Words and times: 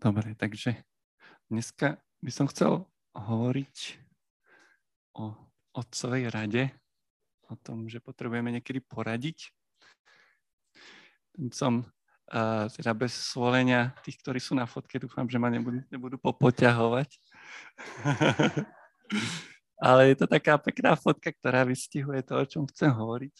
Dobre, 0.00 0.32
takže 0.32 0.80
dneska 1.52 2.00
by 2.24 2.32
som 2.32 2.48
chcel 2.48 2.88
hovoriť 3.12 4.00
o 5.20 5.36
otcovej 5.76 6.32
rade, 6.32 6.72
o 7.52 7.54
tom, 7.60 7.84
že 7.84 8.00
potrebujeme 8.00 8.48
niekedy 8.48 8.80
poradiť. 8.80 9.52
Som 11.52 11.84
uh, 12.32 12.64
teda 12.72 12.96
bez 12.96 13.12
svolenia 13.12 13.92
tých, 14.00 14.24
ktorí 14.24 14.40
sú 14.40 14.56
na 14.56 14.64
fotke, 14.64 14.96
dúfam, 14.96 15.28
že 15.28 15.36
ma 15.36 15.52
nebudú, 15.52 15.84
nebudú 15.92 16.16
popoťahovať. 16.16 17.20
Ale 19.84 20.16
je 20.16 20.16
to 20.16 20.24
taká 20.24 20.56
pekná 20.56 20.96
fotka, 20.96 21.28
ktorá 21.28 21.68
vystihuje 21.68 22.24
to, 22.24 22.40
o 22.40 22.48
čom 22.48 22.64
chcem 22.72 22.88
hovoriť. 22.88 23.36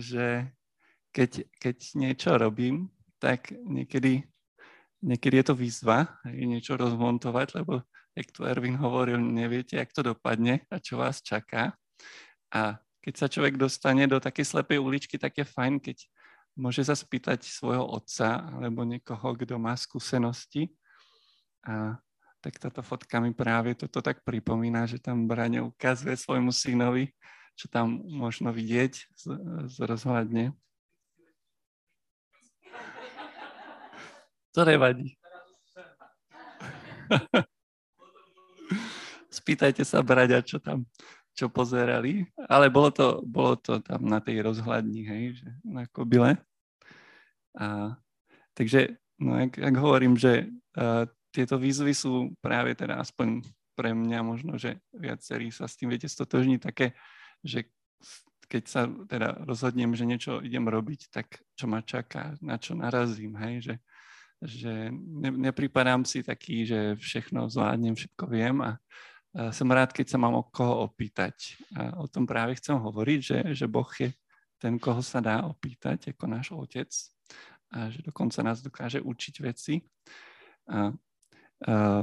Že 0.00 0.48
keď, 1.12 1.44
keď 1.60 1.76
niečo 1.92 2.40
robím, 2.40 2.88
tak 3.20 3.52
niekedy 3.52 4.24
niekedy 5.00 5.40
je 5.40 5.46
to 5.52 5.54
výzva, 5.56 6.20
je 6.28 6.44
niečo 6.44 6.76
rozmontovať, 6.76 7.60
lebo, 7.60 7.84
jak 8.12 8.28
tu 8.32 8.44
Erwin 8.44 8.76
hovoril, 8.76 9.20
neviete, 9.20 9.76
jak 9.76 9.92
to 9.92 10.04
dopadne 10.04 10.64
a 10.68 10.76
čo 10.80 11.00
vás 11.00 11.24
čaká. 11.24 11.74
A 12.52 12.78
keď 13.00 13.14
sa 13.16 13.26
človek 13.32 13.56
dostane 13.56 14.04
do 14.04 14.20
takej 14.20 14.44
slepej 14.44 14.78
uličky, 14.80 15.16
tak 15.16 15.40
je 15.40 15.46
fajn, 15.48 15.80
keď 15.80 16.04
môže 16.58 16.84
sa 16.84 16.92
spýtať 16.92 17.48
svojho 17.48 17.84
otca 17.88 18.44
alebo 18.60 18.84
niekoho, 18.84 19.32
kto 19.36 19.56
má 19.56 19.72
skúsenosti. 19.72 20.68
A 21.64 21.96
tak 22.40 22.56
táto 22.60 22.80
fotka 22.80 23.20
mi 23.20 23.32
práve 23.32 23.76
toto 23.76 24.00
tak 24.00 24.24
pripomína, 24.24 24.88
že 24.88 25.00
tam 25.00 25.28
Braňo 25.28 25.72
ukazuje 25.72 26.16
svojmu 26.16 26.52
synovi, 26.52 27.12
čo 27.56 27.68
tam 27.68 28.00
možno 28.08 28.52
vidieť 28.52 28.92
z, 29.12 29.24
z 29.68 29.76
rozhľadne. 29.84 30.56
To 34.54 34.64
nevadí. 34.66 35.14
Spýtajte 39.30 39.86
sa 39.86 40.02
Braďa, 40.02 40.42
čo 40.42 40.58
tam 40.58 40.86
čo 41.34 41.48
pozerali, 41.48 42.26
ale 42.50 42.68
bolo 42.68 42.90
to, 42.90 43.22
bolo 43.24 43.56
to 43.56 43.78
tam 43.80 44.04
na 44.04 44.20
tej 44.20 44.42
rozhľadni, 44.44 45.06
hej, 45.06 45.40
že 45.40 45.48
na 45.64 45.86
kobile. 45.88 46.36
A, 47.56 47.96
takže, 48.52 48.98
no, 49.16 49.38
jak, 49.38 49.56
jak 49.56 49.76
hovorím, 49.78 50.18
že 50.18 50.50
uh, 50.76 51.06
tieto 51.30 51.56
výzvy 51.56 51.94
sú 51.94 52.34
práve 52.42 52.74
teda 52.74 52.98
aspoň 53.00 53.46
pre 53.78 53.94
mňa 53.94 54.20
možno, 54.20 54.58
že 54.60 54.82
viacerí 54.92 55.48
sa 55.54 55.64
s 55.70 55.78
tým 55.78 55.94
viete 55.94 56.10
stotožniť 56.10 56.60
také, 56.60 56.92
že 57.40 57.70
keď 58.50 58.62
sa 58.66 58.90
teda 59.06 59.46
rozhodnem, 59.46 59.94
že 59.94 60.04
niečo 60.04 60.42
idem 60.42 60.66
robiť, 60.66 61.08
tak 61.14 61.40
čo 61.54 61.70
ma 61.70 61.80
čaká, 61.86 62.34
na 62.42 62.58
čo 62.58 62.74
narazím, 62.74 63.38
hej, 63.38 63.54
že 63.62 63.74
že 64.40 64.88
ne, 64.92 65.30
nepripadám 65.30 66.04
si 66.04 66.24
taký, 66.24 66.64
že 66.64 66.96
všechno 66.96 67.48
zvládnem, 67.52 67.92
všetko 67.92 68.24
viem 68.26 68.56
a, 68.64 68.80
a 69.36 69.52
som 69.52 69.68
rád, 69.68 69.92
keď 69.92 70.16
sa 70.16 70.18
mám 70.18 70.40
o 70.40 70.48
koho 70.48 70.88
opýtať. 70.88 71.60
A 71.76 72.00
o 72.00 72.08
tom 72.08 72.24
práve 72.24 72.56
chcem 72.56 72.74
hovoriť, 72.74 73.20
že, 73.20 73.38
že 73.52 73.66
Boh 73.68 73.88
je 74.00 74.10
ten, 74.60 74.80
koho 74.80 75.00
sa 75.04 75.20
dá 75.20 75.44
opýtať, 75.44 76.12
ako 76.12 76.24
náš 76.26 76.46
otec 76.52 76.90
a 77.70 77.86
že 77.86 78.02
dokonca 78.02 78.42
nás 78.42 78.58
dokáže 78.60 78.98
učiť 78.98 79.34
veci. 79.46 79.78
A, 80.66 80.90
a 81.64 82.02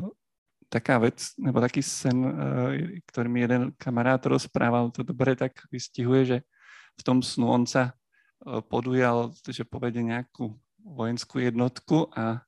taká 0.69 0.99
vec, 0.99 1.35
nebo 1.39 1.59
taký 1.63 1.79
sen, 1.83 2.15
ktorý 3.07 3.27
mi 3.27 3.39
jeden 3.43 3.71
kamarát 3.79 4.19
rozprával, 4.23 4.91
to 4.91 5.03
dobre 5.03 5.35
tak 5.35 5.63
vystihuje, 5.71 6.23
že 6.25 6.37
v 6.97 7.01
tom 7.03 7.23
snu 7.23 7.47
on 7.47 7.63
sa 7.63 7.95
podujal, 8.67 9.31
že 9.47 9.63
povede 9.63 10.03
nejakú 10.03 10.55
vojenskú 10.87 11.43
jednotku 11.43 12.07
a, 12.15 12.39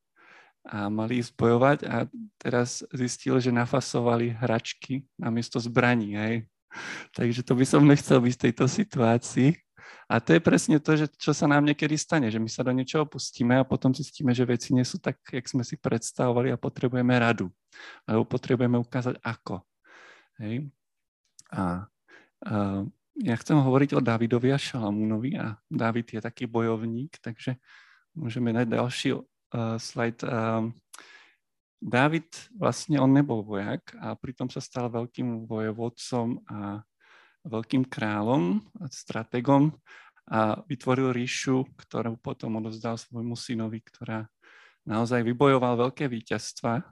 a 0.63 0.87
mali 0.87 1.19
ísť 1.19 1.35
bojovať 1.35 1.77
a 1.87 2.07
teraz 2.39 2.85
zistil, 2.95 3.39
že 3.43 3.51
nafasovali 3.51 4.31
hračky 4.31 5.03
namiesto 5.19 5.59
zbraní. 5.59 6.15
Hej. 6.15 6.35
Takže 7.17 7.41
to 7.43 7.53
by 7.57 7.65
som 7.67 7.83
nechcel 7.83 8.23
byť 8.23 8.33
v 8.35 8.43
tejto 8.49 8.65
situácii. 8.69 9.51
A 10.09 10.17
to 10.17 10.33
je 10.33 10.41
presne 10.41 10.81
to, 10.81 10.97
že 10.97 11.05
čo 11.21 11.37
sa 11.37 11.45
nám 11.45 11.61
niekedy 11.65 11.93
stane, 11.93 12.33
že 12.33 12.41
my 12.41 12.49
sa 12.49 12.65
do 12.65 12.73
niečoho 12.73 13.05
pustíme 13.05 13.61
a 13.61 13.67
potom 13.67 13.93
zistíme, 13.93 14.33
že 14.33 14.41
veci 14.41 14.73
nie 14.73 14.81
sú 14.81 14.97
tak, 14.97 15.21
jak 15.29 15.45
sme 15.45 15.61
si 15.61 15.77
predstavovali 15.77 16.49
a 16.49 16.57
potrebujeme 16.57 17.13
radu. 17.13 17.53
Alebo 18.09 18.25
potrebujeme 18.25 18.81
ukázať 18.81 19.21
ako. 19.21 19.61
Hej. 20.41 20.65
A, 21.53 21.85
a 22.41 22.53
ja 23.19 23.35
chcem 23.37 23.57
hovoriť 23.59 23.99
o 23.99 24.01
Davidovi 24.01 24.49
a 24.49 24.57
Šalamúnovi 24.57 25.37
a 25.37 25.59
David 25.67 26.17
je 26.17 26.21
taký 26.23 26.49
bojovník, 26.49 27.19
takže 27.21 27.59
Môžeme 28.19 28.51
dať 28.51 28.67
ďalší 28.67 29.09
uh, 29.15 29.23
slajd. 29.79 30.27
Uh, 30.27 30.67
Dávid 31.79 32.27
vlastne 32.59 32.99
on 32.99 33.15
nebol 33.15 33.39
vojak 33.39 33.95
a 34.03 34.11
pritom 34.11 34.51
sa 34.51 34.59
stal 34.59 34.91
veľkým 34.91 35.47
vojevodcom 35.47 36.43
a 36.51 36.83
veľkým 37.47 37.87
kráľom 37.87 38.59
strategom 38.91 39.71
a 40.27 40.59
vytvoril 40.67 41.15
ríšu, 41.15 41.63
ktorú 41.79 42.19
potom 42.19 42.59
odozdal 42.59 42.99
svojmu 42.99 43.31
synovi, 43.39 43.79
ktorá 43.79 44.27
naozaj 44.83 45.23
vybojoval 45.23 45.87
veľké 45.87 46.11
víťazstva. 46.11 46.83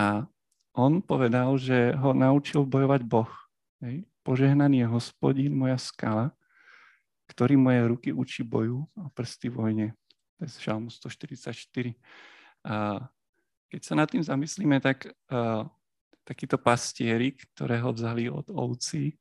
A 0.00 0.24
on 0.72 1.04
povedal, 1.04 1.52
že 1.60 1.92
ho 2.00 2.16
naučil 2.16 2.64
bojovať 2.64 3.04
Boh. 3.04 3.28
Hej. 3.84 4.08
Požehnaný 4.24 4.82
je 4.82 4.88
hospodín, 4.88 5.52
moja 5.52 5.76
skala, 5.76 6.32
ktorý 7.28 7.60
moje 7.60 7.80
ruky 7.92 8.08
učí 8.10 8.40
boju 8.40 8.88
a 8.96 9.12
prsty 9.12 9.52
vojne. 9.52 9.92
To 10.36 10.44
je 10.44 10.50
Žalmu 10.60 10.92
144. 10.92 11.96
A 12.66 13.00
keď 13.72 13.80
sa 13.82 13.94
nad 13.96 14.08
tým 14.08 14.22
zamyslíme, 14.22 14.78
tak 14.78 15.10
uh, 15.10 15.64
takíto 16.26 16.58
pastieri, 16.58 17.34
ktoré 17.34 17.80
ho 17.80 17.90
vzali 17.94 18.28
od 18.28 18.50
ovcí, 18.52 19.16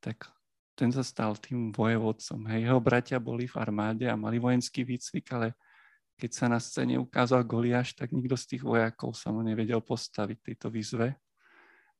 tak 0.00 0.30
ten 0.76 0.92
sa 0.92 1.00
stal 1.00 1.36
tým 1.40 1.72
vojevodcom. 1.72 2.46
Hej, 2.52 2.68
jeho 2.68 2.80
bratia 2.80 3.18
boli 3.18 3.48
v 3.48 3.56
armáde 3.56 4.04
a 4.06 4.14
mali 4.14 4.36
vojenský 4.36 4.84
výcvik, 4.84 5.26
ale 5.32 5.56
keď 6.16 6.30
sa 6.32 6.46
na 6.48 6.60
scéne 6.60 6.96
ukázal 7.00 7.44
Goliáš, 7.44 7.96
tak 7.96 8.12
nikto 8.12 8.36
z 8.36 8.56
tých 8.56 8.62
vojakov 8.64 9.16
sa 9.16 9.32
mu 9.32 9.44
nevedel 9.44 9.80
postaviť 9.84 10.38
tejto 10.40 10.68
výzve. 10.72 11.16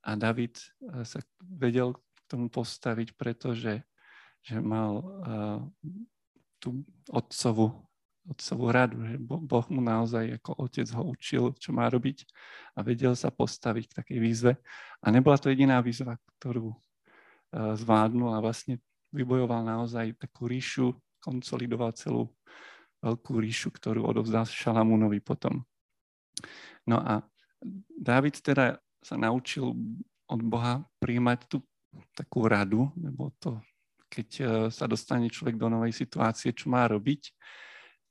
A 0.06 0.14
David 0.14 0.60
sa 1.04 1.18
vedel 1.40 1.96
k 1.96 2.18
tomu 2.28 2.48
postaviť, 2.48 3.16
pretože 3.18 3.84
že 4.46 4.62
mal 4.62 5.02
uh, 5.02 5.58
tú 6.62 6.86
otcovú, 7.10 7.85
otcovú 8.26 8.66
radu, 8.74 8.98
že 9.06 9.16
Boh 9.22 9.66
mu 9.70 9.80
naozaj 9.80 10.42
ako 10.42 10.66
otec 10.66 10.88
ho 10.98 11.02
učil, 11.14 11.44
čo 11.56 11.70
má 11.70 11.86
robiť 11.86 12.26
a 12.74 12.82
vedel 12.82 13.14
sa 13.14 13.30
postaviť 13.30 13.84
k 13.86 13.96
takej 14.02 14.18
výzve. 14.18 14.52
A 15.02 15.06
nebola 15.14 15.38
to 15.38 15.50
jediná 15.50 15.78
výzva, 15.78 16.18
ktorú 16.38 16.74
uh, 16.74 17.74
zvládnul 17.78 18.34
a 18.34 18.42
vlastne 18.42 18.82
vybojoval 19.14 19.62
naozaj 19.62 20.18
takú 20.18 20.50
ríšu, 20.50 20.92
konsolidoval 21.22 21.94
celú 21.94 22.28
veľkú 23.00 23.38
ríšu, 23.38 23.70
ktorú 23.70 24.02
odovzdal 24.04 24.44
Šalamúnovi 24.44 25.22
potom. 25.22 25.62
No 26.84 26.98
a 26.98 27.22
Dávid 27.96 28.38
teda 28.44 28.78
sa 29.00 29.16
naučil 29.16 29.72
od 30.26 30.40
Boha 30.42 30.84
príjmať 30.98 31.46
tú 31.46 31.62
takú 32.12 32.44
radu, 32.44 32.92
nebo 32.98 33.32
to 33.40 33.56
keď 34.06 34.28
e, 34.38 34.44
sa 34.70 34.86
dostane 34.86 35.26
človek 35.26 35.58
do 35.58 35.66
novej 35.66 35.90
situácie, 35.90 36.54
čo 36.54 36.70
má 36.70 36.86
robiť 36.86 37.34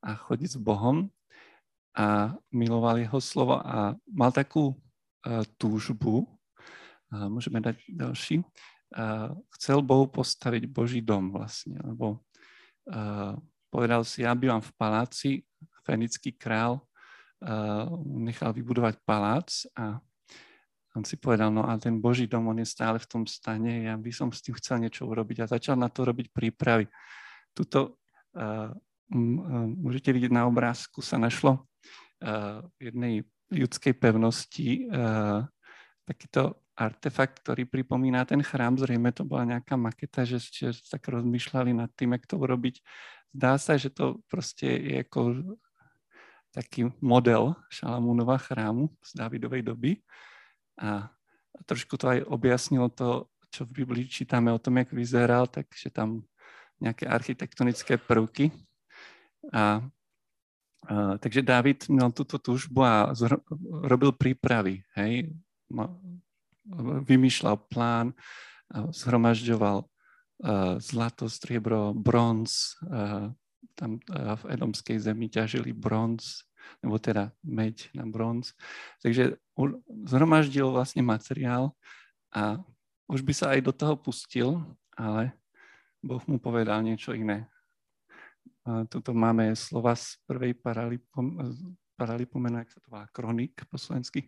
a 0.05 0.13
chodiť 0.13 0.55
s 0.55 0.59
Bohom 0.61 1.09
a 1.97 2.37
miloval 2.53 3.01
jeho 3.01 3.17
slovo 3.17 3.57
a 3.57 3.97
mal 4.05 4.29
takú 4.29 4.77
uh, 4.77 5.41
túžbu, 5.57 6.29
uh, 7.09 7.25
môžeme 7.25 7.57
dať 7.57 7.81
ďalší, 7.89 8.45
uh, 8.45 9.33
chcel 9.57 9.81
Bohu 9.81 10.05
postaviť 10.05 10.69
Boží 10.69 11.01
dom 11.01 11.33
vlastne, 11.33 11.81
lebo 11.81 12.21
povedal 13.73 14.05
si, 14.05 14.21
ja 14.21 14.37
bývam 14.37 14.61
v 14.61 14.69
paláci, 14.77 15.41
fenický 15.81 16.37
král 16.37 16.85
nechal 18.05 18.53
vybudovať 18.53 19.01
palác 19.01 19.65
a 19.73 19.97
on 20.95 21.03
si 21.03 21.19
povedal, 21.19 21.51
no 21.51 21.67
a 21.67 21.75
ten 21.75 21.99
Boží 21.99 22.29
dom, 22.29 22.47
on 22.47 22.61
je 22.61 22.69
stále 22.69 23.01
v 23.01 23.09
tom 23.09 23.23
stane, 23.27 23.89
ja 23.89 23.97
by 23.99 24.11
som 24.15 24.31
s 24.31 24.39
tým 24.39 24.55
chcel 24.55 24.79
niečo 24.79 25.03
urobiť 25.03 25.43
a 25.43 25.51
začal 25.51 25.75
na 25.75 25.91
to 25.91 26.07
robiť 26.07 26.31
prípravy. 26.31 26.87
Tuto 27.51 27.99
môžete 29.11 30.09
vidieť 30.09 30.33
na 30.33 30.49
obrázku, 30.49 31.01
sa 31.01 31.21
našlo 31.21 31.61
uh, 31.61 32.65
v 32.81 32.91
jednej 32.91 33.13
ľudskej 33.53 33.93
pevnosti 33.97 34.89
uh, 34.89 35.45
takýto 36.05 36.57
artefakt, 36.75 37.39
ktorý 37.41 37.63
pripomína 37.65 38.27
ten 38.27 38.43
chrám. 38.43 38.75
Zrejme 38.75 39.09
to 39.15 39.23
bola 39.23 39.47
nejaká 39.57 39.79
maketa, 39.79 40.27
že 40.27 40.43
ste 40.43 40.75
tak 40.91 41.07
rozmýšľali 41.07 41.71
nad 41.71 41.89
tým, 41.95 42.13
jak 42.17 42.27
to 42.27 42.35
urobiť. 42.35 42.83
Zdá 43.31 43.55
sa, 43.55 43.79
že 43.79 43.91
to 43.91 44.19
proste 44.27 44.67
je 44.67 44.95
ako 45.03 45.55
taký 46.51 46.87
model 47.03 47.55
Šalamúnova 47.67 48.39
chrámu 48.39 48.91
z 49.03 49.11
Dávidovej 49.15 49.61
doby. 49.63 49.91
A 50.79 51.11
trošku 51.67 51.95
to 51.95 52.11
aj 52.11 52.27
objasnilo 52.27 52.91
to, 52.91 53.27
čo 53.51 53.63
v 53.63 53.83
Biblii 53.83 54.07
čítame 54.07 54.51
o 54.51 54.59
tom, 54.59 54.79
jak 54.79 54.91
vyzeral, 54.91 55.47
takže 55.47 55.91
tam 55.91 56.27
nejaké 56.79 57.07
architektonické 57.07 57.95
prvky. 57.95 58.51
A 59.53 59.85
Uh, 60.85 61.17
takže 61.17 61.41
David 61.41 61.89
mal 61.89 62.13
túto 62.13 62.37
túžbu 62.37 62.85
a 62.85 63.09
zhr- 63.17 63.41
robil 63.89 64.13
prípravy, 64.13 64.85
hej, 64.93 65.33
vymýšľal 67.09 67.57
plán, 67.73 68.13
zhromažďoval 68.93 69.81
zlato, 70.77 71.25
striebro, 71.25 71.89
bronz, 71.89 72.77
tam 73.73 73.97
v 74.13 74.43
Edomskej 74.45 75.01
zemi 75.01 75.25
ťažili 75.25 75.73
bronz, 75.73 76.45
nebo 76.85 77.01
teda 77.01 77.33
meď 77.41 77.89
na 77.97 78.05
bronz. 78.05 78.53
Takže 79.01 79.41
zhromaždil 80.05 80.69
vlastne 80.69 81.01
materiál 81.01 81.73
a 82.29 82.61
už 83.09 83.25
by 83.25 83.33
sa 83.33 83.57
aj 83.57 83.59
do 83.65 83.73
toho 83.73 83.97
pustil, 83.97 84.61
ale 84.93 85.33
Boh 85.97 86.21
mu 86.29 86.37
povedal 86.37 86.85
niečo 86.85 87.09
iné. 87.17 87.49
Tuto 88.65 89.13
máme 89.13 89.53
slova 89.53 89.93
z 89.93 90.17
prvej 90.25 90.57
paralipomena, 90.57 92.65
jak 92.65 92.73
sa 92.73 92.81
to 92.81 92.89
volá, 92.89 93.05
kronik 93.13 93.61
po 93.69 93.77
slovensky. 93.77 94.25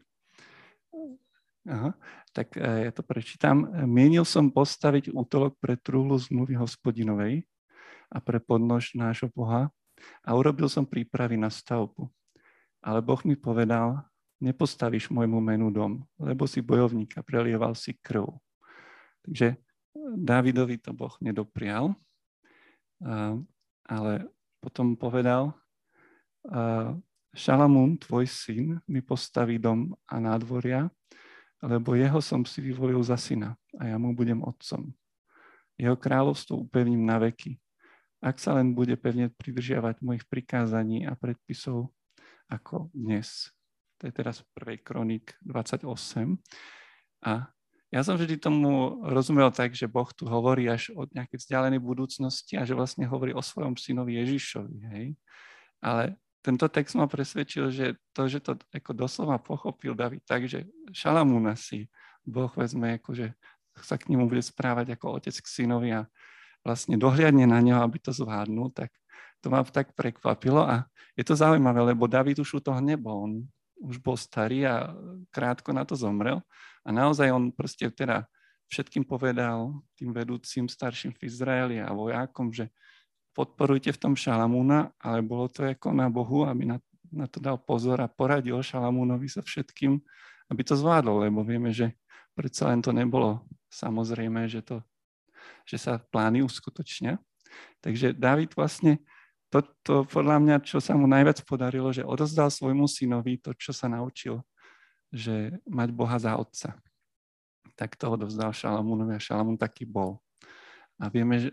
Aha, 1.65 1.97
tak 2.31 2.55
e, 2.55 2.87
ja 2.87 2.91
to 2.93 3.01
prečítam. 3.01 3.65
Mienil 3.89 4.23
som 4.23 4.53
postaviť 4.53 5.11
útolok 5.11 5.57
pre 5.59 5.75
trúhlu 5.75 6.15
zmluvy 6.15 6.53
hospodinovej 6.53 7.43
a 8.07 8.23
pre 8.23 8.39
podnož 8.39 8.95
nášho 8.95 9.27
Boha 9.33 9.73
a 10.21 10.29
urobil 10.37 10.69
som 10.71 10.87
prípravy 10.87 11.35
na 11.35 11.51
stavbu. 11.51 12.07
Ale 12.79 13.01
Boh 13.01 13.19
mi 13.25 13.35
povedal, 13.35 14.05
nepostavíš 14.37 15.09
môjmu 15.09 15.41
menu 15.41 15.73
dom, 15.73 16.05
lebo 16.21 16.45
si 16.47 16.61
bojovníka, 16.61 17.25
prelieval 17.25 17.73
si 17.73 17.97
krv. 17.99 18.37
Takže 19.25 19.57
Dávidovi 20.15 20.77
to 20.77 20.93
Boh 20.93 21.17
nedoprial 21.19 21.97
ale 23.87 24.27
potom 24.59 24.93
povedal, 24.99 25.55
Šalamún, 27.33 27.97
tvoj 27.99 28.25
syn, 28.27 28.79
mi 28.87 28.99
postaví 28.99 29.59
dom 29.59 29.95
a 30.07 30.19
nádvoria, 30.19 30.91
lebo 31.63 31.97
jeho 31.97 32.21
som 32.21 32.45
si 32.45 32.61
vyvolil 32.61 33.01
za 33.01 33.17
syna 33.17 33.57
a 33.81 33.89
ja 33.89 33.97
mu 33.97 34.13
budem 34.13 34.43
otcom. 34.45 34.93
Jeho 35.77 35.97
kráľovstvo 35.97 36.65
upevním 36.65 37.05
na 37.05 37.17
veky, 37.21 37.57
ak 38.17 38.41
sa 38.41 38.57
len 38.57 38.73
bude 38.73 38.97
pevne 38.97 39.29
pridržiavať 39.29 40.01
mojich 40.01 40.25
prikázaní 40.25 41.05
a 41.05 41.13
predpisov 41.13 41.93
ako 42.49 42.89
dnes. 42.95 43.53
To 44.01 44.09
je 44.09 44.13
teraz 44.13 44.41
prvej 44.53 44.81
kronik 44.81 45.37
28. 45.45 46.37
A 47.25 47.49
ja 47.87 48.03
som 48.03 48.19
vždy 48.19 48.35
tomu 48.35 48.99
rozumel 49.07 49.47
tak, 49.55 49.71
že 49.71 49.87
Boh 49.87 50.07
tu 50.11 50.27
hovorí 50.27 50.67
až 50.67 50.91
od 50.91 51.07
nejakej 51.15 51.39
vzdialenej 51.39 51.79
budúcnosti 51.79 52.59
a 52.59 52.67
že 52.67 52.75
vlastne 52.75 53.07
hovorí 53.07 53.31
o 53.31 53.39
svojom 53.39 53.79
synovi 53.79 54.19
Ježišovi. 54.19 54.77
Hej? 54.91 55.05
Ale 55.79 56.19
tento 56.43 56.67
text 56.67 56.99
ma 56.99 57.07
presvedčil, 57.07 57.71
že 57.71 57.95
to, 58.11 58.27
že 58.27 58.43
to 58.43 58.59
ako 58.75 58.91
doslova 58.91 59.39
pochopil 59.39 59.95
David 59.95 60.27
tak, 60.27 60.51
že 60.51 60.67
Šalamúna 60.91 61.55
si 61.55 61.87
Boh 62.27 62.51
vezme, 62.51 62.99
ako, 62.99 63.15
že 63.15 63.27
sa 63.79 63.95
k 63.95 64.11
nemu 64.11 64.27
bude 64.27 64.43
správať 64.43 64.99
ako 64.99 65.23
otec 65.23 65.35
k 65.39 65.47
synovi 65.47 65.95
a 65.95 66.07
vlastne 66.67 66.99
dohliadne 66.99 67.47
na 67.47 67.63
neho, 67.63 67.79
aby 67.79 68.03
to 68.03 68.11
zvládnul, 68.11 68.73
tak 68.75 68.91
to 69.39 69.47
ma 69.47 69.63
tak 69.63 69.95
prekvapilo 69.95 70.65
a 70.65 70.83
je 71.15 71.23
to 71.23 71.39
zaujímavé, 71.39 71.93
lebo 71.93 72.09
David 72.09 72.41
už 72.43 72.57
u 72.57 72.61
toho 72.61 72.83
nebol. 72.83 73.15
On 73.23 73.33
už 73.81 74.01
bol 74.01 74.17
starý 74.17 74.65
a 74.65 74.91
krátko 75.29 75.73
na 75.73 75.85
to 75.85 75.93
zomrel. 75.93 76.41
A 76.81 76.89
naozaj 76.89 77.29
on 77.29 77.53
proste 77.53 77.89
teda 77.93 78.25
všetkým 78.67 79.07
povedal, 79.07 79.79
tým 79.95 80.11
vedúcim 80.11 80.67
starším 80.67 81.15
v 81.15 81.23
Izraeli 81.23 81.77
a 81.79 81.91
vojákom, 81.91 82.51
že 82.51 82.67
podporujte 83.31 83.93
v 83.93 84.01
tom 84.01 84.13
Šalamúna, 84.17 84.91
ale 84.99 85.23
bolo 85.23 85.47
to 85.47 85.63
ako 85.63 85.93
na 85.93 86.09
Bohu, 86.09 86.43
aby 86.43 86.67
na, 86.67 86.77
na 87.13 87.29
to 87.29 87.39
dal 87.39 87.55
pozor 87.61 88.01
a 88.03 88.11
poradil 88.11 88.59
Šalamúnovi 88.59 89.29
sa 89.29 89.45
všetkým, 89.45 90.01
aby 90.51 90.61
to 90.65 90.75
zvládol, 90.75 91.27
lebo 91.27 91.45
vieme, 91.45 91.71
že 91.71 91.93
predsa 92.33 92.67
len 92.73 92.83
to 92.83 92.91
nebolo 92.91 93.45
samozrejme, 93.71 94.49
že, 94.49 94.65
to, 94.65 94.81
že 95.63 95.77
sa 95.79 96.01
plány 96.01 96.43
uskutočnia. 96.43 97.21
Takže 97.79 98.17
David 98.17 98.57
vlastne 98.57 98.99
to, 99.47 99.63
to 99.83 99.93
podľa 100.11 100.37
mňa, 100.43 100.55
čo 100.63 100.83
sa 100.83 100.95
mu 100.99 101.07
najviac 101.07 101.39
podarilo, 101.47 101.87
že 101.95 102.03
odozdal 102.03 102.51
svojmu 102.51 102.83
synovi 102.87 103.39
to, 103.39 103.55
čo 103.55 103.71
sa 103.71 103.87
naučil, 103.87 104.43
že 105.07 105.55
mať 105.63 105.89
Boha 105.95 106.19
za 106.19 106.35
otca. 106.35 106.75
Tak 107.79 107.95
to 107.95 108.11
odovzdal 108.11 108.51
Šalamúnovi 108.51 109.15
a 109.15 109.23
Šalamún 109.23 109.55
taký 109.55 109.87
bol. 109.87 110.19
A 110.99 111.07
vieme, 111.07 111.47
že 111.47 111.49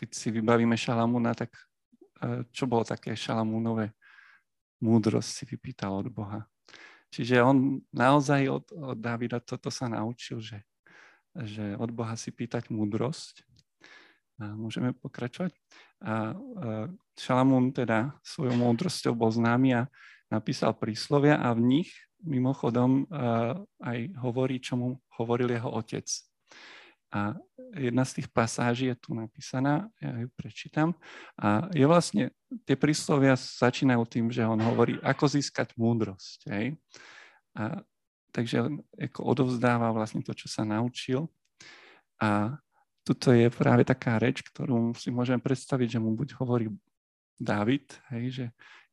keď 0.00 0.08
si 0.10 0.28
vybavíme 0.34 0.74
Šalamúna, 0.74 1.36
tak 1.36 1.54
e, 2.18 2.42
čo 2.50 2.66
bolo 2.66 2.82
také 2.82 3.14
Šalamúnové? 3.14 3.94
Múdrosť 4.82 5.30
si 5.30 5.44
vypýtal 5.46 5.94
od 5.94 6.08
Boha. 6.10 6.44
Čiže 7.14 7.40
on 7.40 7.80
naozaj 7.94 8.50
od, 8.50 8.64
od 8.74 8.98
Davida 8.98 9.38
toto 9.40 9.70
sa 9.70 9.86
naučil, 9.86 10.42
že, 10.42 10.58
že 11.32 11.78
od 11.78 11.88
Boha 11.94 12.18
si 12.18 12.34
pýtať 12.34 12.68
múdrosť 12.68 13.46
môžeme 14.40 14.92
pokračovať. 14.92 15.56
A 16.04 16.36
Šalamún 17.16 17.72
teda 17.72 18.12
svojou 18.20 18.56
múdrosťou 18.56 19.16
bol 19.16 19.32
známy 19.32 19.80
a 19.80 19.82
napísal 20.28 20.76
príslovia 20.76 21.40
a 21.40 21.56
v 21.56 21.80
nich 21.80 21.90
mimochodom 22.20 23.06
aj 23.80 23.98
hovorí, 24.20 24.60
čo 24.60 24.76
mu 24.76 24.88
hovoril 25.16 25.52
jeho 25.52 25.72
otec. 25.72 26.04
A 27.14 27.32
jedna 27.72 28.04
z 28.04 28.20
tých 28.20 28.28
pasáží 28.28 28.92
je 28.92 28.96
tu 28.98 29.14
napísaná, 29.16 29.88
ja 30.02 30.12
ju 30.20 30.28
prečítam. 30.36 30.92
A 31.38 31.70
je 31.72 31.86
vlastne, 31.86 32.34
tie 32.66 32.76
príslovia 32.76 33.38
začínajú 33.38 34.02
tým, 34.04 34.26
že 34.28 34.44
on 34.44 34.58
hovorí, 34.60 34.98
ako 35.00 35.24
získať 35.30 35.72
múdrosť. 35.78 36.38
Hej? 36.50 36.76
A, 37.56 37.80
takže 38.34 38.68
ako 39.00 39.20
odovzdáva 39.22 39.94
vlastne 39.94 40.20
to, 40.20 40.34
čo 40.34 40.50
sa 40.50 40.66
naučil. 40.66 41.30
A 42.20 42.58
tuto 43.06 43.30
je 43.30 43.46
práve 43.54 43.86
taká 43.86 44.18
reč, 44.18 44.42
ktorú 44.42 44.90
si 44.98 45.14
môžem 45.14 45.38
predstaviť, 45.38 45.96
že 45.96 46.02
mu 46.02 46.18
buď 46.18 46.34
hovorí 46.42 46.66
David, 47.38 47.94
hej, 48.10 48.24
že 48.34 48.44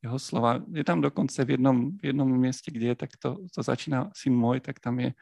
jeho 0.06 0.20
slova, 0.22 0.62
je 0.70 0.84
tam 0.86 1.02
dokonca 1.02 1.42
v 1.42 1.58
jednom, 1.58 1.96
v 1.98 2.14
jednom 2.14 2.30
mieste, 2.30 2.70
kde 2.70 2.94
je, 2.94 2.96
tak 2.96 3.18
to, 3.18 3.42
začína 3.50 4.14
syn 4.14 4.36
môj, 4.36 4.62
tak 4.62 4.78
tam 4.78 5.00
je, 5.00 5.16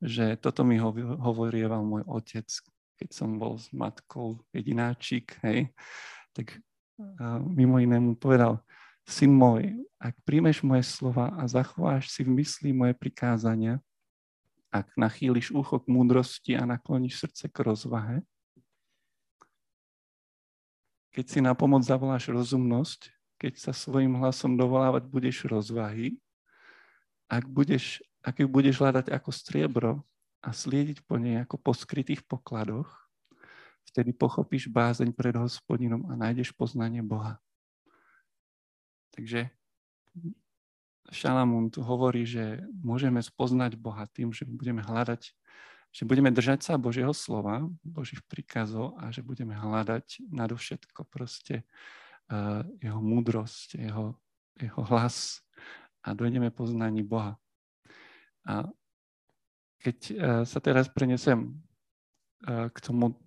že 0.00 0.40
toto 0.40 0.64
mi 0.64 0.80
hovorieval 0.80 1.84
môj 1.84 2.06
otec, 2.08 2.46
keď 2.96 3.08
som 3.12 3.36
bol 3.36 3.60
s 3.60 3.68
matkou 3.74 4.40
jedináčik, 4.54 5.36
hej, 5.44 5.68
tak 6.32 6.56
uh, 7.02 7.42
mimo 7.42 7.76
iné 7.82 7.98
mu 7.98 8.16
povedal, 8.16 8.62
syn 9.04 9.34
môj, 9.34 9.82
ak 9.98 10.16
príjmeš 10.24 10.62
moje 10.64 10.86
slova 10.86 11.34
a 11.36 11.44
zachováš 11.44 12.08
si 12.08 12.24
v 12.24 12.40
mysli 12.40 12.70
moje 12.72 12.96
prikázania, 12.96 13.82
ak 14.70 14.94
nachýliš 14.94 15.50
ucho 15.50 15.82
k 15.82 15.90
múdrosti 15.90 16.54
a 16.54 16.62
nakloníš 16.62 17.26
srdce 17.26 17.50
k 17.50 17.56
rozvahe, 17.66 18.18
keď 21.10 21.26
si 21.26 21.38
na 21.42 21.58
pomoc 21.58 21.82
zavoláš 21.82 22.30
rozumnosť, 22.30 23.10
keď 23.34 23.58
sa 23.58 23.72
svojim 23.74 24.14
hlasom 24.14 24.54
dovolávať 24.54 25.10
budeš 25.10 25.42
rozvahy, 25.42 26.14
ak, 27.26 27.50
budeš, 27.50 27.98
ak 28.22 28.42
ju 28.42 28.46
budeš 28.46 28.78
hľadať 28.78 29.10
ako 29.10 29.30
striebro 29.34 29.92
a 30.38 30.54
sliediť 30.54 31.02
po 31.02 31.18
nej 31.18 31.42
ako 31.42 31.58
po 31.58 31.74
skrytých 31.74 32.22
pokladoch, 32.30 32.86
vtedy 33.90 34.14
pochopíš 34.14 34.70
bázeň 34.70 35.10
pred 35.10 35.34
hospodinom 35.34 36.06
a 36.06 36.14
nájdeš 36.14 36.54
poznanie 36.54 37.02
Boha. 37.02 37.42
Takže 39.10 39.50
Šalamún 41.10 41.74
tu 41.74 41.82
hovorí, 41.82 42.22
že 42.22 42.62
môžeme 42.70 43.18
spoznať 43.18 43.74
Boha 43.74 44.06
tým, 44.14 44.30
že 44.30 44.46
budeme 44.46 44.78
hľadať, 44.78 45.34
že 45.90 46.02
budeme 46.06 46.30
držať 46.30 46.62
sa 46.62 46.78
Božieho 46.78 47.10
slova, 47.10 47.66
Božích 47.82 48.22
príkazov 48.30 48.94
a 49.02 49.10
že 49.10 49.26
budeme 49.26 49.58
hľadať 49.58 50.22
nadovšetko 50.30 51.02
proste 51.10 51.66
uh, 52.30 52.62
jeho 52.78 53.02
múdrosť, 53.02 53.74
jeho, 53.74 54.14
jeho 54.54 54.82
hlas 54.86 55.42
a 56.06 56.14
dojdeme 56.14 56.54
poznaní 56.54 57.02
Boha. 57.02 57.34
A 58.46 58.70
keď 59.82 59.98
uh, 59.98 60.14
sa 60.46 60.62
teraz 60.62 60.86
prenesem 60.86 61.58
uh, 62.46 62.70
k 62.70 62.78
tomu, 62.78 63.18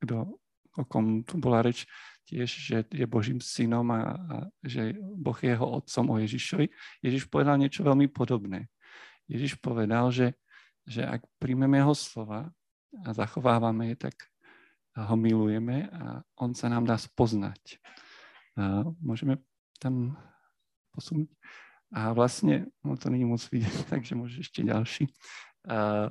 kto, 0.00 0.40
o 0.78 0.82
kom 0.84 1.22
tu 1.22 1.38
bola 1.38 1.62
reč, 1.62 1.86
tiež, 2.24 2.48
že 2.48 2.76
je 2.88 3.04
Božím 3.04 3.38
synom 3.38 3.84
a, 3.92 4.00
a 4.16 4.36
že 4.64 4.96
Boh 4.96 5.36
je 5.36 5.52
jeho 5.52 5.68
otcom 5.68 6.04
o 6.10 6.16
Ježišovi. 6.18 6.66
Ježiš 7.04 7.28
povedal 7.28 7.60
niečo 7.60 7.84
veľmi 7.84 8.08
podobné. 8.08 8.72
Ježiš 9.28 9.60
povedal, 9.60 10.08
že, 10.08 10.32
že 10.88 11.04
ak 11.04 11.24
príjmeme 11.36 11.80
jeho 11.80 11.92
slova 11.96 12.48
a 13.04 13.08
zachovávame 13.12 13.92
je, 13.92 14.08
tak 14.08 14.16
ho 14.94 15.16
milujeme 15.18 15.90
a 15.90 16.22
on 16.38 16.54
sa 16.54 16.70
nám 16.70 16.86
dá 16.86 16.94
spoznať. 16.94 17.82
A 18.54 18.86
môžeme 19.02 19.42
tam 19.82 20.14
posunúť. 20.94 21.28
A 21.94 22.14
vlastne, 22.14 22.70
no 22.82 22.94
to 22.98 23.10
není 23.10 23.26
moc 23.26 23.42
vidieť, 23.42 23.86
takže 23.92 24.14
môže 24.14 24.40
ešte 24.40 24.62
ďalší. 24.62 25.10
A, 25.66 26.08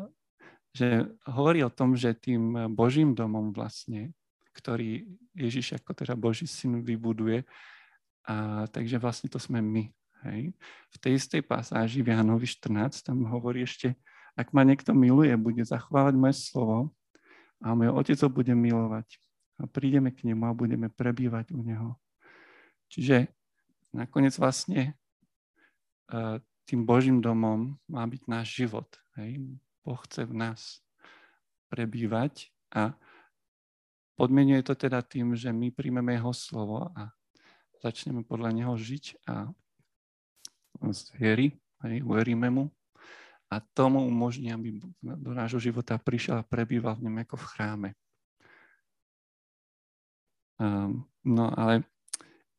že 0.73 1.05
hovorí 1.29 1.61
o 1.61 1.69
tom, 1.69 1.93
že 1.93 2.17
tým 2.17 2.73
Božím 2.73 3.13
domom 3.13 3.53
vlastne 3.53 4.11
ktorý 4.53 5.05
Ježiš 5.33 5.81
ako 5.81 5.91
teda 5.97 6.13
Boží 6.13 6.45
syn 6.45 6.79
vybuduje, 6.85 7.43
A, 8.23 8.63
takže 8.69 9.01
vlastne 9.01 9.27
to 9.27 9.41
sme 9.41 9.59
my. 9.59 9.89
Hej. 10.23 10.55
V 10.93 10.97
tej 11.03 11.13
istej 11.19 11.41
pasáži 11.43 11.99
v 11.99 12.15
Jánovi 12.15 12.47
14 12.47 13.03
tam 13.03 13.27
hovorí 13.27 13.67
ešte, 13.67 13.99
ak 14.39 14.55
ma 14.55 14.63
niekto 14.63 14.95
miluje, 14.95 15.35
bude 15.35 15.61
zachovávať 15.67 16.15
moje 16.15 16.35
slovo 16.39 16.95
a 17.59 17.75
môj 17.75 17.91
otec 17.91 18.17
ho 18.23 18.29
bude 18.31 18.55
milovať. 18.55 19.19
A 19.59 19.67
prídeme 19.67 20.09
k 20.15 20.25
nemu 20.25 20.47
a 20.47 20.55
budeme 20.55 20.87
prebývať 20.87 21.51
u 21.53 21.61
neho. 21.61 21.99
Čiže 22.87 23.29
nakoniec 23.93 24.33
vlastne 24.39 24.95
e, 26.09 26.39
tým 26.65 26.81
Božím 26.87 27.19
domom 27.19 27.75
má 27.85 28.03
byť 28.07 28.21
náš 28.25 28.63
život. 28.63 28.87
Hej. 29.19 29.43
Boh 29.83 29.99
chce 30.07 30.23
v 30.23 30.33
nás 30.33 30.79
prebývať 31.67 32.49
a 32.71 32.95
podmienuje 34.13 34.61
to 34.63 34.73
teda 34.77 35.01
tým, 35.01 35.33
že 35.33 35.49
my 35.49 35.73
príjmeme 35.73 36.13
jeho 36.13 36.33
slovo 36.33 36.89
a 36.93 37.09
začneme 37.81 38.23
podľa 38.23 38.49
neho 38.55 38.73
žiť 38.77 39.27
a 39.27 39.51
z 40.83 41.01
viery, 41.15 41.47
hej, 41.85 42.03
uveríme 42.03 42.49
mu 42.49 42.71
a 43.53 43.61
tomu 43.61 44.01
umožní, 44.01 44.49
aby 44.49 44.81
do 45.01 45.31
nášho 45.33 45.61
života 45.61 45.97
prišiel 46.01 46.41
a 46.41 46.47
prebýval 46.47 46.97
v 46.97 47.05
ňom 47.09 47.15
ako 47.21 47.35
v 47.37 47.49
chráme. 47.53 47.89
Um, 50.57 51.05
no 51.25 51.49
ale 51.53 51.85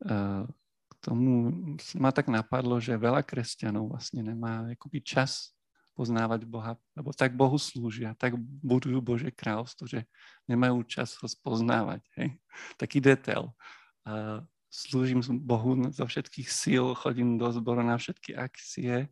uh, 0.07 0.43
k 0.87 0.93
tomu 1.03 1.51
ma 1.99 2.11
tak 2.11 2.31
napadlo, 2.31 2.79
že 2.79 2.95
veľa 2.95 3.23
kresťanov 3.23 3.91
vlastne 3.91 4.23
nemá 4.23 4.71
akoby 4.71 4.99
čas 5.03 5.54
poznávať 5.95 6.43
Boha, 6.43 6.75
lebo 6.93 7.15
tak 7.15 7.33
Bohu 7.33 7.55
slúžia, 7.55 8.11
tak 8.19 8.35
budujú 8.39 8.99
Bože 8.99 9.31
kráľovstvo, 9.31 9.87
že 9.87 10.03
nemajú 10.45 10.83
čas 10.83 11.15
ho 11.23 11.25
spoznávať. 11.25 12.03
Hej? 12.19 12.35
Taký 12.75 12.99
detail. 12.99 13.55
Uh, 14.03 14.43
slúžim 14.67 15.23
Bohu 15.39 15.79
zo 15.95 16.03
všetkých 16.03 16.51
síl, 16.51 16.91
chodím 16.99 17.39
do 17.39 17.47
zboru 17.47 17.79
na 17.79 17.95
všetky 17.95 18.35
akcie. 18.35 19.07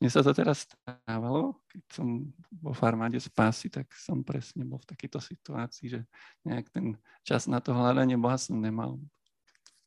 Mne 0.00 0.08
sa 0.08 0.24
to 0.24 0.32
teraz 0.32 0.64
stávalo, 0.64 1.60
keď 1.68 1.82
som 1.92 2.06
vo 2.48 2.72
farmáde 2.72 3.20
spásy, 3.20 3.68
tak 3.68 3.90
som 3.92 4.24
presne 4.24 4.64
bol 4.64 4.80
v 4.80 4.88
takejto 4.96 5.20
situácii, 5.20 5.86
že 5.98 6.00
nejak 6.46 6.72
ten 6.72 6.96
čas 7.26 7.44
na 7.50 7.60
to 7.60 7.76
hľadanie 7.76 8.16
Boha 8.16 8.38
som 8.40 8.56
nemal 8.56 8.96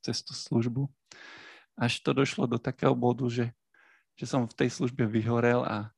cez 0.03 0.19
tú 0.21 0.35
službu. 0.35 0.91
Až 1.79 2.03
to 2.05 2.13
došlo 2.13 2.45
do 2.45 2.62
takého 2.62 2.93
bodu, 2.93 3.25
že, 3.31 3.50
že 4.13 4.29
som 4.29 4.45
v 4.45 4.53
tej 4.53 4.69
službe 4.69 5.07
vyhorel 5.09 5.65
a 5.65 5.89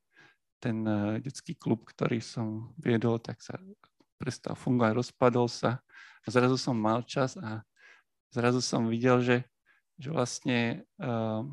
ten 0.60 0.86
uh, 0.86 1.18
detský 1.22 1.56
klub, 1.56 1.86
ktorý 1.86 2.20
som 2.24 2.74
viedol, 2.80 3.20
tak 3.20 3.42
sa 3.44 3.60
prestal 4.16 4.56
fungovať, 4.56 4.92
rozpadol 4.96 5.48
sa. 5.52 5.84
A 6.26 6.28
zrazu 6.28 6.58
som 6.58 6.74
mal 6.74 7.06
čas 7.06 7.38
a 7.38 7.62
zrazu 8.34 8.60
som 8.64 8.90
videl, 8.90 9.22
že, 9.22 9.38
že 10.00 10.10
vlastne 10.10 10.84
uh, 10.98 11.46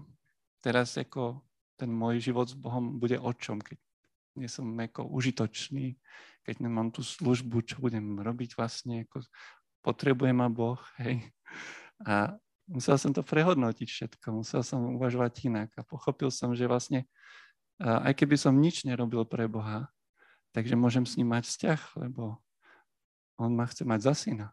teraz 0.64 0.96
ako 0.96 1.44
ten 1.76 1.90
môj 1.90 2.22
život 2.22 2.46
s 2.46 2.56
Bohom 2.56 2.96
bude 3.02 3.18
o 3.18 3.30
čom, 3.34 3.58
keď 3.58 3.76
nie 4.38 4.48
som 4.48 4.64
ako 4.72 5.12
užitočný, 5.12 5.98
keď 6.46 6.54
nemám 6.62 6.88
tú 6.88 7.04
službu, 7.04 7.66
čo 7.68 7.76
budem 7.82 8.16
robiť 8.16 8.56
vlastne, 8.56 9.04
ako 9.04 9.26
potrebuje 9.84 10.32
ma 10.32 10.48
Boh, 10.48 10.80
hej. 11.02 11.20
A 12.06 12.34
musel 12.70 12.96
som 12.96 13.12
to 13.12 13.20
prehodnotiť 13.20 13.88
všetko, 13.88 14.42
musel 14.42 14.62
som 14.64 14.96
uvažovať 14.96 15.32
inak 15.50 15.70
a 15.76 15.82
pochopil 15.84 16.32
som, 16.32 16.56
že 16.56 16.70
vlastne 16.70 17.04
aj 17.82 18.14
keby 18.14 18.38
som 18.38 18.54
nič 18.54 18.86
nerobil 18.86 19.26
pre 19.26 19.50
Boha, 19.50 19.90
takže 20.54 20.78
môžem 20.78 21.02
s 21.02 21.18
ním 21.18 21.34
mať 21.34 21.50
vzťah, 21.50 21.80
lebo 21.98 22.38
on 23.40 23.50
ma 23.58 23.66
chce 23.66 23.82
mať 23.82 24.00
za 24.06 24.14
syna. 24.14 24.48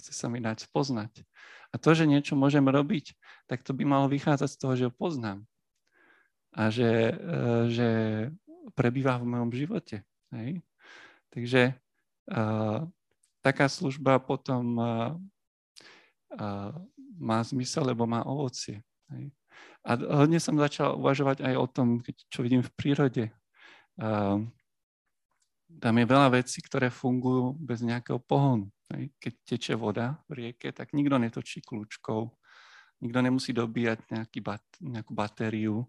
Chce 0.00 0.16
sa 0.16 0.26
mi 0.32 0.40
dať 0.40 0.64
spoznať. 0.64 1.20
A 1.72 1.76
to, 1.76 1.92
že 1.92 2.08
niečo 2.08 2.32
môžem 2.32 2.64
robiť, 2.64 3.12
tak 3.44 3.60
to 3.60 3.76
by 3.76 3.84
malo 3.84 4.08
vychádzať 4.08 4.48
z 4.48 4.58
toho, 4.60 4.72
že 4.76 4.86
ho 4.88 4.92
poznám. 4.92 5.44
A 6.52 6.68
že, 6.68 7.12
e, 7.12 7.14
že 7.72 7.88
prebýva 8.76 9.20
v 9.20 9.28
mojom 9.28 9.50
živote. 9.52 10.04
Hej? 10.32 10.60
Takže 11.32 11.76
uh, 12.28 12.84
taká 13.40 13.66
služba 13.68 14.20
potom 14.20 14.76
uh, 14.76 15.16
uh, 16.36 16.72
má 17.16 17.40
zmysel, 17.40 17.88
lebo 17.88 18.04
má 18.04 18.22
ovocie. 18.24 18.84
Hej? 19.10 19.32
A 19.82 19.98
hodne 20.22 20.38
som 20.38 20.54
začal 20.54 20.94
uvažovať 20.94 21.42
aj 21.42 21.54
o 21.58 21.66
tom, 21.66 21.88
čo 22.30 22.46
vidím 22.46 22.62
v 22.62 22.74
prírode. 22.78 23.24
Tam 25.72 25.94
je 25.98 26.06
veľa 26.06 26.28
vecí, 26.38 26.62
ktoré 26.62 26.86
fungujú 26.92 27.58
bez 27.58 27.82
nejakého 27.82 28.22
pohonu. 28.22 28.70
Keď 28.92 29.32
teče 29.42 29.74
voda 29.74 30.20
v 30.30 30.32
rieke, 30.46 30.70
tak 30.70 30.92
nikto 30.92 31.16
netočí 31.18 31.64
kľúčkou, 31.64 32.20
nikto 33.02 33.18
nemusí 33.24 33.50
dobíjať 33.50 34.06
nejaký 34.12 34.38
bat, 34.44 34.62
nejakú 34.78 35.12
batériu 35.16 35.82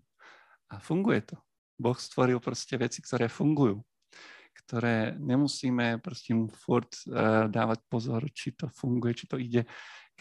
a 0.71 0.79
funguje 0.79 1.21
to. 1.29 1.37
Boh 1.77 1.97
stvoril 1.99 2.39
proste 2.39 2.79
veci, 2.79 3.03
ktoré 3.03 3.27
fungujú, 3.27 3.83
ktoré 4.63 5.13
nemusíme 5.19 5.99
proste 5.99 6.31
mu 6.31 6.47
furt 6.47 6.89
uh, 7.11 7.51
dávať 7.51 7.83
pozor, 7.91 8.23
či 8.31 8.55
to 8.55 8.71
funguje, 8.71 9.13
či 9.19 9.25
to 9.27 9.35
ide. 9.35 9.67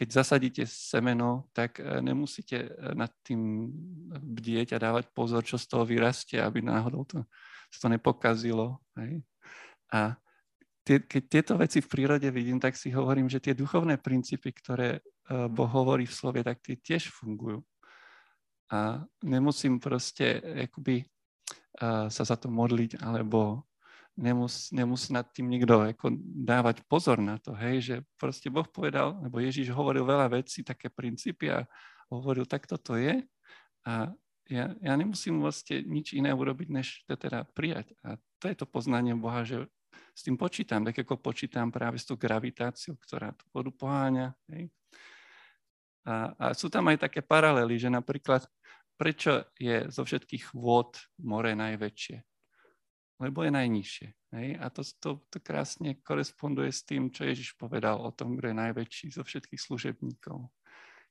Keď 0.03 0.11
zasadíte 0.11 0.67
semeno, 0.67 1.47
tak 1.55 1.79
uh, 1.79 2.03
nemusíte 2.03 2.59
uh, 2.59 2.91
nad 2.99 3.15
tým 3.23 3.71
bdieť 4.19 4.75
a 4.75 4.83
dávať 4.83 5.15
pozor, 5.15 5.47
čo 5.47 5.55
z 5.55 5.71
toho 5.71 5.87
vyrastie, 5.87 6.43
aby 6.43 6.59
náhodou 6.59 7.07
to, 7.07 7.23
to 7.71 7.87
nepokazilo. 7.87 8.83
Hej? 8.99 9.23
A 9.95 10.19
tie, 10.83 10.99
keď 10.99 11.23
tieto 11.31 11.55
veci 11.55 11.79
v 11.79 11.87
prírode 11.87 12.27
vidím, 12.35 12.59
tak 12.59 12.75
si 12.75 12.91
hovorím, 12.91 13.31
že 13.31 13.39
tie 13.39 13.55
duchovné 13.55 14.03
princípy, 14.03 14.51
ktoré 14.51 14.99
e, 14.99 15.01
Boh 15.47 15.71
hovorí 15.71 16.11
v 16.11 16.17
slove, 16.19 16.43
tak 16.43 16.59
tie 16.59 16.75
tiež 16.75 17.15
fungujú. 17.15 17.63
A 18.75 19.07
nemusím 19.23 19.79
proste 19.79 20.43
akoby, 20.67 21.07
sa 22.09 22.09
za 22.25 22.37
to 22.41 22.49
modliť, 22.49 23.05
alebo 23.05 23.69
nemus, 24.23 24.71
nemusí 24.71 25.11
nad 25.11 25.27
tým 25.35 25.51
nikto 25.51 25.83
ako 25.83 26.15
dávať 26.47 26.87
pozor 26.87 27.19
na 27.19 27.43
to, 27.43 27.51
hej, 27.59 27.83
že 27.83 27.97
proste 28.15 28.47
Boh 28.47 28.65
povedal, 28.65 29.19
lebo 29.19 29.43
Ježiš 29.43 29.75
hovoril 29.75 30.07
veľa 30.07 30.31
vecí, 30.31 30.63
také 30.63 30.87
princípy 30.87 31.51
a 31.51 31.67
hovoril, 32.07 32.47
tak 32.47 32.71
toto 32.71 32.95
je 32.95 33.27
a 33.83 34.15
ja, 34.51 34.75
ja 34.83 34.93
nemusím 34.99 35.43
vlastne 35.43 35.83
nič 35.87 36.13
iné 36.13 36.35
urobiť, 36.35 36.69
než 36.71 37.07
to 37.07 37.15
teda 37.15 37.47
prijať. 37.55 37.95
A 38.03 38.19
to 38.43 38.51
je 38.51 38.57
to 38.59 38.67
poznanie 38.67 39.15
Boha, 39.15 39.47
že 39.47 39.71
s 40.13 40.21
tým 40.27 40.37
počítam, 40.37 40.85
tak 40.85 40.99
ako 41.05 41.17
počítam 41.21 41.73
práve 41.73 41.97
s 41.97 42.05
tou 42.05 42.19
gravitáciou, 42.19 42.99
ktorá 43.01 43.33
tú 43.33 43.49
vodu 43.55 43.71
poháňa. 43.73 44.29
Hej. 44.53 44.69
A, 46.05 46.35
a 46.37 46.45
sú 46.53 46.67
tam 46.69 46.91
aj 46.91 47.07
také 47.09 47.23
paralely, 47.23 47.79
že 47.79 47.89
napríklad 47.89 48.45
prečo 48.99 49.47
je 49.57 49.89
zo 49.89 50.03
všetkých 50.03 50.53
vôd 50.53 50.99
more 51.23 51.55
najväčšie? 51.55 52.32
Lebo 53.23 53.47
je 53.47 53.55
najnižšie. 53.55 54.09
Hej? 54.35 54.49
A 54.59 54.67
to, 54.75 54.83
to, 54.99 55.23
to 55.31 55.39
krásne 55.39 55.95
koresponduje 56.03 56.75
s 56.75 56.83
tým, 56.83 57.15
čo 57.15 57.23
Ježiš 57.23 57.55
povedal 57.55 58.03
o 58.03 58.11
tom, 58.11 58.35
kto 58.35 58.51
je 58.51 58.57
najväčší 58.59 59.07
zo 59.15 59.23
všetkých 59.23 59.63
služebníkov. 59.63 60.51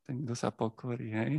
Ten, 0.04 0.28
kto 0.28 0.36
sa 0.36 0.52
pokorí. 0.52 1.08
Hej? 1.16 1.34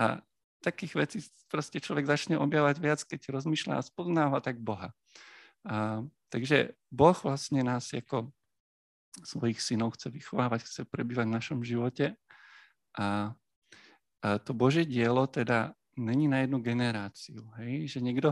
A 0.00 0.24
takých 0.64 0.96
vecí 0.96 1.18
proste 1.52 1.84
človek 1.84 2.08
začne 2.08 2.40
objavať 2.40 2.76
viac, 2.80 3.00
keď 3.04 3.28
rozmýšľa 3.36 3.76
a 3.76 3.84
spoznáva 3.84 4.40
tak 4.40 4.56
Boha. 4.56 4.96
A, 5.68 6.00
takže 6.32 6.72
Boh 6.88 7.16
vlastne 7.16 7.60
nás 7.60 7.92
ako 7.92 8.32
svojich 9.20 9.60
synov 9.60 9.98
chce 9.98 10.08
vychovávať, 10.08 10.64
chce 10.64 10.82
prebývať 10.88 11.26
v 11.28 11.36
našom 11.36 11.60
živote 11.60 12.16
a, 12.96 13.34
a 14.22 14.28
to 14.40 14.52
Božie 14.54 14.86
dielo 14.86 15.26
teda 15.26 15.74
není 16.00 16.28
na 16.28 16.42
jednu 16.42 16.58
generáciu. 16.64 17.44
Hej? 17.60 17.96
Že 17.96 17.98
niekto, 18.00 18.28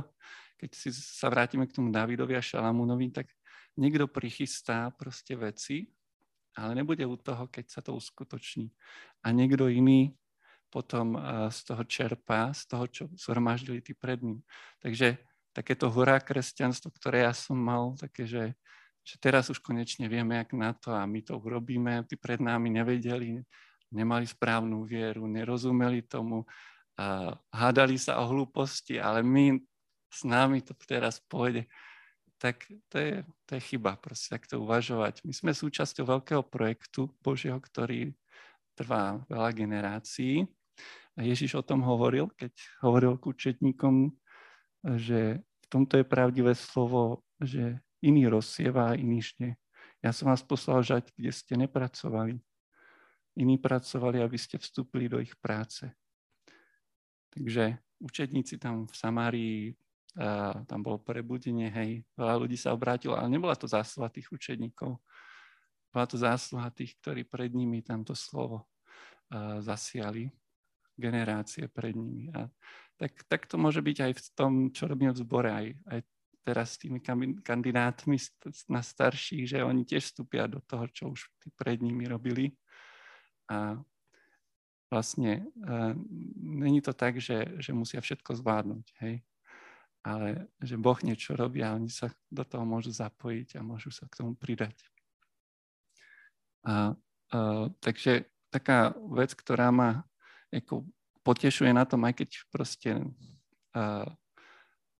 keď 0.56 0.70
si 0.75 0.88
sa 0.92 1.28
vrátime 1.28 1.68
k 1.68 1.76
tomu 1.76 1.92
Davidovi 1.92 2.34
a 2.34 2.42
Šalamúnovi, 2.42 3.12
tak 3.12 3.28
niekto 3.76 4.10
prichystá 4.10 4.90
proste 4.90 5.37
veci, 5.37 5.87
ale 6.58 6.75
nebude 6.75 7.06
u 7.06 7.14
toho, 7.14 7.46
keď 7.46 7.64
sa 7.70 7.80
to 7.84 7.94
uskutoční. 7.94 8.75
A 9.22 9.30
niekto 9.30 9.70
iný 9.70 10.18
potom 10.68 11.16
z 11.48 11.58
toho 11.64 11.82
čerpá, 11.84 12.52
z 12.52 12.62
toho, 12.68 12.84
čo 12.90 13.04
zhromaždili 13.14 13.80
tí 13.80 13.94
pred 13.94 14.20
ním. 14.20 14.44
Takže 14.82 15.16
takéto 15.54 15.88
horá 15.88 16.20
kresťanstvo, 16.20 16.92
ktoré 16.92 17.25
ja 17.25 17.32
som 17.32 17.56
mal, 17.56 17.96
také, 17.96 18.28
že, 18.28 18.52
že 19.00 19.16
teraz 19.16 19.48
už 19.48 19.62
konečne 19.64 20.10
vieme, 20.10 20.37
jak 20.37 20.52
na 20.52 20.75
to 20.76 20.92
a 20.92 21.08
my 21.08 21.25
to 21.25 21.38
urobíme. 21.40 22.04
Tí 22.04 22.20
pred 22.20 22.42
nami 22.42 22.68
nevedeli, 22.75 23.40
nemali 23.88 24.28
správnu 24.28 24.84
vieru, 24.84 25.25
nerozumeli 25.25 26.04
tomu, 26.04 26.44
a 26.98 27.38
hádali 27.54 27.94
sa 27.94 28.18
o 28.18 28.26
hlúposti, 28.26 28.98
ale 28.98 29.22
my 29.22 29.54
s 30.10 30.26
nami 30.26 30.58
to 30.66 30.74
teraz 30.82 31.22
pôjde. 31.30 31.70
Tak 32.42 32.66
to 32.90 32.96
je, 32.98 33.12
to 33.46 33.50
je 33.54 33.62
chyba, 33.62 33.94
proste 33.98 34.34
takto 34.34 34.58
uvažovať. 34.58 35.22
My 35.22 35.30
sme 35.30 35.50
súčasťou 35.54 36.06
veľkého 36.18 36.42
projektu 36.42 37.10
Božieho, 37.22 37.58
ktorý 37.62 38.14
trvá 38.74 39.22
veľa 39.30 39.50
generácií. 39.54 40.46
A 41.18 41.26
Ježiš 41.26 41.58
o 41.58 41.66
tom 41.66 41.82
hovoril, 41.82 42.30
keď 42.38 42.54
hovoril 42.82 43.18
k 43.18 43.30
učetníkom, 43.30 44.14
že 44.98 45.42
v 45.42 45.66
tomto 45.66 45.98
je 45.98 46.06
pravdivé 46.06 46.54
slovo, 46.54 47.26
že 47.42 47.82
iný 47.98 48.30
rozsieva 48.30 48.94
a 48.94 48.98
iný 48.98 49.22
žne. 49.22 49.58
Ja 49.98 50.14
som 50.14 50.30
vás 50.30 50.46
poslal 50.46 50.86
žať, 50.86 51.10
kde 51.18 51.34
ste 51.34 51.58
nepracovali. 51.58 52.38
iní 53.38 53.58
pracovali, 53.58 54.22
aby 54.22 54.38
ste 54.38 54.58
vstúpili 54.58 55.06
do 55.06 55.22
ich 55.22 55.34
práce. 55.38 55.86
Takže 57.35 57.78
učedníci 58.00 58.56
tam 58.56 58.87
v 58.88 58.94
Samárii, 58.94 59.61
tam 60.66 60.80
bolo 60.82 60.99
prebudenie, 60.99 61.70
hej, 61.70 62.02
veľa 62.18 62.35
ľudí 62.42 62.58
sa 62.58 62.75
obrátilo, 62.75 63.14
ale 63.14 63.30
nebola 63.30 63.54
to 63.54 63.70
zásluha 63.70 64.11
tých 64.11 64.26
učedníkov. 64.35 64.99
Bola 65.88 66.06
to 66.11 66.18
zásluha 66.18 66.68
tých, 66.75 66.99
ktorí 66.99 67.23
pred 67.23 67.54
nimi 67.54 67.80
tamto 67.80 68.12
slovo 68.12 68.66
uh, 69.32 69.62
zasiali, 69.62 70.28
generácie 70.99 71.70
pred 71.70 71.94
nimi. 71.94 72.28
A 72.35 72.50
tak, 72.99 73.25
tak 73.30 73.47
to 73.47 73.54
môže 73.56 73.78
byť 73.78 74.11
aj 74.11 74.12
v 74.18 74.23
tom, 74.35 74.52
čo 74.75 74.90
robíme 74.90 75.14
v 75.14 75.23
zbore, 75.23 75.50
aj, 75.54 75.66
aj 75.87 76.00
teraz 76.42 76.75
s 76.75 76.80
tými 76.82 76.99
kandidátmi 77.44 78.18
na 78.73 78.82
starších, 78.82 79.44
že 79.54 79.58
oni 79.62 79.87
tiež 79.87 80.11
vstúpia 80.11 80.50
do 80.50 80.58
toho, 80.66 80.85
čo 80.90 81.04
už 81.14 81.30
tí 81.38 81.49
pred 81.54 81.78
nimi 81.78 82.08
robili. 82.11 82.56
A 83.49 83.78
vlastne 84.88 85.45
uh, 85.64 85.92
není 86.40 86.80
to 86.80 86.92
tak, 86.97 87.21
že, 87.21 87.61
že 87.61 87.76
musia 87.76 88.00
všetko 88.00 88.40
zvládnuť, 88.40 88.87
hej. 89.04 89.25
Ale 90.00 90.49
že 90.62 90.80
Boh 90.80 90.97
niečo 91.04 91.37
robí 91.37 91.61
a 91.61 91.76
oni 91.76 91.92
sa 91.92 92.09
do 92.33 92.40
toho 92.47 92.64
môžu 92.64 92.95
zapojiť 92.95 93.61
a 93.61 93.66
môžu 93.66 93.92
sa 93.92 94.09
k 94.09 94.25
tomu 94.25 94.33
pridať. 94.33 94.76
A, 96.64 96.97
uh, 97.35 97.68
takže 97.85 98.25
taká 98.49 98.97
vec, 99.12 99.37
ktorá 99.37 99.68
ma 99.68 100.09
ako 100.49 100.88
potešuje 101.21 101.68
na 101.76 101.85
tom, 101.85 102.09
aj 102.09 102.25
keď 102.25 102.28
proste 102.49 102.90
uh, 103.76 104.09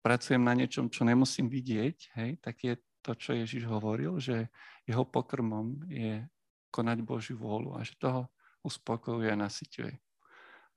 pracujem 0.04 0.45
na 0.45 0.52
niečom, 0.52 0.92
čo 0.92 1.09
nemusím 1.09 1.49
vidieť, 1.49 1.97
hej, 2.21 2.30
tak 2.45 2.61
je 2.61 2.75
to, 3.00 3.16
čo 3.16 3.33
Ježiš 3.33 3.64
hovoril, 3.64 4.21
že 4.21 4.52
jeho 4.85 5.09
pokrmom 5.09 5.88
je 5.88 6.21
konať 6.68 6.99
Božiu 7.00 7.40
vôľu 7.40 7.80
a 7.80 7.80
že 7.80 7.97
toho 7.97 8.28
uspokojuje 8.68 9.32
a 9.32 9.40
nasyťuje. 9.40 9.94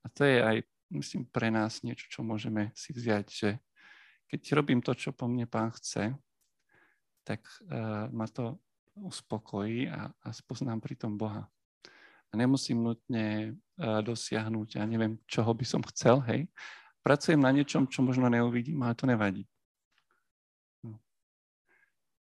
A 0.02 0.06
to 0.10 0.24
je 0.24 0.38
aj, 0.40 0.58
myslím, 0.96 1.28
pre 1.28 1.52
nás 1.52 1.84
niečo, 1.84 2.08
čo 2.08 2.24
môžeme 2.24 2.72
si 2.74 2.96
vziať, 2.96 3.28
že 3.28 3.50
keď 4.32 4.42
robím 4.56 4.80
to, 4.80 4.96
čo 4.96 5.12
po 5.12 5.28
mne 5.28 5.44
pán 5.46 5.76
chce, 5.76 6.16
tak 7.28 7.44
uh, 7.68 8.08
ma 8.10 8.26
to 8.32 8.58
uspokojí 8.96 9.92
a, 9.92 10.10
a 10.10 10.28
spoznám 10.32 10.80
pri 10.80 10.96
tom 10.96 11.20
Boha. 11.20 11.46
A 12.32 12.34
nemusím 12.40 12.80
nutne 12.80 13.54
uh, 13.76 14.00
dosiahnuť, 14.00 14.80
ja 14.80 14.88
neviem, 14.88 15.20
čoho 15.28 15.52
by 15.52 15.66
som 15.68 15.84
chcel, 15.92 16.24
hej. 16.32 16.48
Pracujem 17.04 17.44
na 17.44 17.52
niečom, 17.52 17.90
čo 17.90 18.06
možno 18.06 18.32
neuvidím, 18.32 18.80
ale 18.82 18.96
to 18.96 19.10
nevadí. 19.10 19.44
No. 20.86 20.96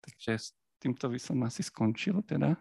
Takže 0.05 0.31
s 0.35 0.53
týmto 0.77 1.09
by 1.09 1.19
som 1.19 1.41
asi 1.47 1.65
skončil 1.65 2.21
teda 2.21 2.53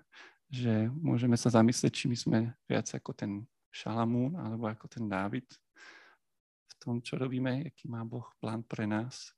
že 0.50 0.88
môžeme 0.90 1.34
sa 1.34 1.50
zamyslieť, 1.50 1.92
či 1.92 2.06
my 2.06 2.16
sme 2.16 2.38
viac 2.68 2.86
ako 2.90 3.12
ten 3.16 3.32
Šalamún 3.74 4.38
alebo 4.38 4.70
ako 4.70 4.86
ten 4.86 5.10
Dávid 5.10 5.50
v 6.70 6.72
tom, 6.78 7.02
čo 7.02 7.18
robíme, 7.18 7.66
aký 7.66 7.90
má 7.90 8.06
Boh 8.06 8.26
plán 8.38 8.62
pre 8.62 8.86
nás 8.86 9.34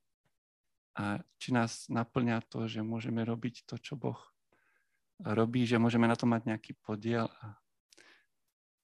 a 0.96 1.20
či 1.40 1.52
nás 1.52 1.88
naplňa 1.88 2.44
to, 2.48 2.68
že 2.68 2.84
môžeme 2.84 3.24
robiť 3.24 3.64
to, 3.64 3.80
čo 3.80 3.96
Boh 3.96 4.18
robí, 5.24 5.64
že 5.64 5.80
môžeme 5.80 6.04
na 6.04 6.16
to 6.16 6.28
mať 6.28 6.52
nejaký 6.52 6.76
podiel 6.84 7.28
a 7.40 7.56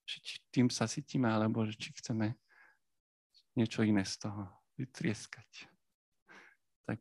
či 0.09 0.41
tým 0.53 0.69
sa 0.69 0.85
cítime, 0.85 1.29
alebo 1.29 1.65
či 1.69 1.93
chceme 1.97 2.37
niečo 3.57 3.85
iné 3.85 4.05
z 4.05 4.29
toho 4.29 4.49
vytrieskať. 4.77 5.69
Tak 6.85 7.01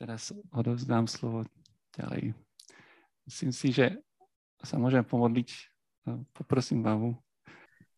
teraz 0.00 0.32
odovzdám 0.52 1.04
slovo 1.04 1.44
ďalej. 1.92 2.32
Myslím 3.26 3.52
si, 3.52 3.72
že 3.74 3.98
sa 4.60 4.76
môžem 4.76 5.04
pomodliť. 5.04 5.48
Poprosím 6.36 6.84
Babu. 6.84 7.16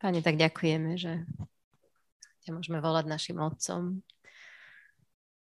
Pane, 0.03 0.19
tak 0.19 0.35
ďakujeme, 0.35 0.99
že 0.99 1.23
ťa 2.43 2.51
môžeme 2.59 2.83
volať 2.83 3.07
našim 3.07 3.39
otcom. 3.39 4.03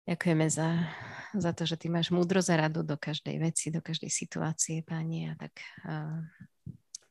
Ďakujeme 0.06 0.46
za, 0.50 0.86
za 1.34 1.50
to, 1.54 1.62
že 1.62 1.78
ty 1.78 1.86
máš 1.86 2.10
múdro 2.10 2.42
za 2.42 2.58
radu 2.58 2.82
do 2.82 2.98
každej 2.98 3.38
veci, 3.38 3.70
do 3.70 3.82
každej 3.82 4.10
situácie, 4.10 4.82
Pane. 4.82 5.30
A 5.30 5.34
tak 5.38 5.54
uh, 5.86 6.22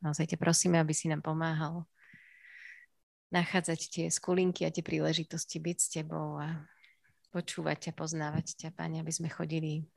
naozaj 0.03 0.35
ťa 0.35 0.37
prosíme, 0.39 0.79
aby 0.79 0.91
si 0.91 1.07
nám 1.07 1.23
pomáhal 1.23 1.87
nachádzať 3.31 3.79
tie 3.87 4.05
skulinky 4.11 4.67
a 4.67 4.73
tie 4.75 4.83
príležitosti 4.83 5.59
byť 5.63 5.77
s 5.79 5.87
tebou 5.87 6.35
a 6.35 6.67
počúvať 7.31 7.87
ťa, 7.87 7.91
poznávať 7.95 8.59
ťa, 8.59 8.69
Pane, 8.75 8.99
aby 8.99 9.11
sme 9.11 9.31
chodili 9.31 9.87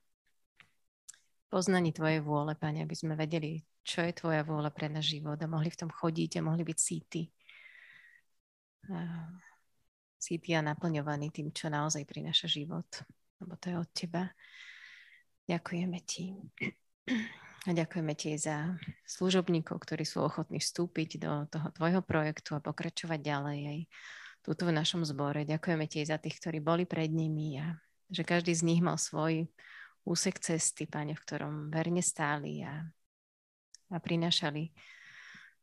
poznaní 1.55 1.95
Tvojej 1.95 2.19
vôle, 2.19 2.59
Pane, 2.59 2.83
aby 2.83 2.99
sme 2.99 3.15
vedeli, 3.15 3.63
čo 3.87 4.03
je 4.03 4.11
Tvoja 4.11 4.43
vôľa 4.43 4.75
pre 4.75 4.91
náš 4.91 5.15
život 5.15 5.39
a 5.39 5.47
mohli 5.47 5.71
v 5.71 5.87
tom 5.87 5.91
chodiť 5.95 6.43
a 6.43 6.47
mohli 6.51 6.67
byť 6.67 6.79
síty. 6.83 7.31
Síty 10.19 10.51
a 10.59 10.67
naplňovaní 10.67 11.31
tým, 11.31 11.55
čo 11.55 11.71
naozaj 11.71 12.03
prináša 12.11 12.51
život, 12.51 12.91
lebo 13.39 13.55
to 13.63 13.71
je 13.71 13.77
od 13.79 13.91
Teba. 13.95 14.27
Ďakujeme 15.47 15.99
Ti. 16.03 16.35
A 17.65 17.71
ďakujeme 17.71 18.19
Ti 18.19 18.35
za 18.35 18.75
služobníkov, 19.07 19.79
ktorí 19.79 20.03
sú 20.03 20.27
ochotní 20.27 20.59
vstúpiť 20.59 21.23
do 21.23 21.47
toho 21.55 21.71
Tvojho 21.71 22.03
projektu 22.03 22.59
a 22.59 22.65
pokračovať 22.67 23.23
ďalej 23.23 23.59
aj 23.63 23.79
túto 24.43 24.67
v 24.67 24.75
našom 24.75 25.07
zbore. 25.07 25.47
Ďakujeme 25.47 25.87
Ti 25.87 26.03
za 26.03 26.19
tých, 26.19 26.35
ktorí 26.43 26.59
boli 26.59 26.83
pred 26.83 27.15
nimi 27.15 27.63
a 27.63 27.79
že 28.11 28.27
každý 28.27 28.51
z 28.59 28.67
nich 28.67 28.83
mal 28.83 28.99
svoj 28.99 29.47
úsek 30.05 30.41
cesty, 30.41 30.85
Pane, 30.85 31.17
v 31.17 31.25
ktorom 31.25 31.73
verne 31.73 32.05
stáli 32.05 32.61
a, 32.65 32.85
a 33.91 33.97
prinášali 33.99 34.71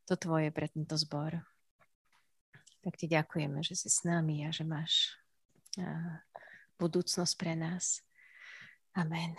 to 0.10 0.18
Tvoje 0.18 0.50
pre 0.50 0.68
tento 0.68 0.98
zbor. 0.98 1.38
Tak 2.82 2.98
Ti 2.98 3.06
ďakujeme, 3.06 3.62
že 3.62 3.78
si 3.78 3.90
s 3.90 4.02
nami 4.02 4.44
a 4.46 4.50
že 4.50 4.66
máš 4.66 5.14
a, 5.78 6.20
budúcnosť 6.82 7.34
pre 7.38 7.54
nás. 7.54 8.02
Amen. 8.98 9.38